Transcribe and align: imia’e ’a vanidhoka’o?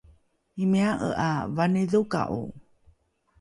imia’e 0.63 1.09
’a 1.27 1.31
vanidhoka’o? 1.55 2.41